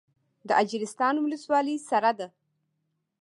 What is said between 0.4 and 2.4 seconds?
د اجرستان ولسوالۍ سړه ده